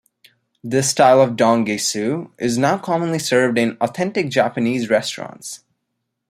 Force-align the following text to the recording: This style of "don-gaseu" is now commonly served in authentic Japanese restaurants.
This 0.63 0.89
style 0.89 1.21
of 1.21 1.35
"don-gaseu" 1.35 2.31
is 2.39 2.57
now 2.57 2.79
commonly 2.79 3.19
served 3.19 3.59
in 3.59 3.77
authentic 3.79 4.31
Japanese 4.31 4.89
restaurants. 4.89 5.63